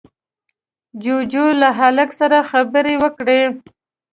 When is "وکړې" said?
3.03-3.41